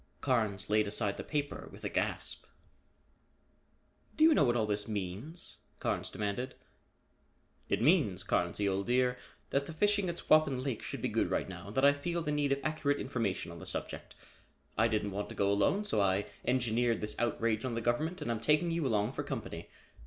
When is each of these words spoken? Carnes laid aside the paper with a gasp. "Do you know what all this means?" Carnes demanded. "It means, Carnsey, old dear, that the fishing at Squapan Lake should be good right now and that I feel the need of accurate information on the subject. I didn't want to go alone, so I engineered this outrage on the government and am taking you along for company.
Carnes 0.19 0.67
laid 0.67 0.87
aside 0.87 1.17
the 1.17 1.23
paper 1.23 1.69
with 1.71 1.83
a 1.83 1.87
gasp. 1.87 2.47
"Do 4.17 4.23
you 4.23 4.33
know 4.33 4.43
what 4.43 4.55
all 4.55 4.65
this 4.65 4.87
means?" 4.87 5.57
Carnes 5.77 6.09
demanded. 6.09 6.55
"It 7.69 7.83
means, 7.83 8.23
Carnsey, 8.23 8.67
old 8.67 8.87
dear, 8.87 9.19
that 9.51 9.67
the 9.67 9.73
fishing 9.73 10.09
at 10.09 10.17
Squapan 10.17 10.63
Lake 10.63 10.81
should 10.81 11.03
be 11.03 11.07
good 11.07 11.29
right 11.29 11.47
now 11.47 11.67
and 11.67 11.75
that 11.77 11.85
I 11.85 11.93
feel 11.93 12.23
the 12.23 12.31
need 12.31 12.51
of 12.51 12.57
accurate 12.63 12.99
information 12.99 13.51
on 13.51 13.59
the 13.59 13.65
subject. 13.67 14.15
I 14.75 14.87
didn't 14.87 15.11
want 15.11 15.29
to 15.29 15.35
go 15.35 15.51
alone, 15.51 15.83
so 15.83 16.01
I 16.01 16.25
engineered 16.45 16.99
this 16.99 17.15
outrage 17.19 17.63
on 17.63 17.75
the 17.75 17.79
government 17.81 18.23
and 18.23 18.31
am 18.31 18.39
taking 18.39 18.71
you 18.71 18.87
along 18.87 19.11
for 19.13 19.21
company. 19.21 19.69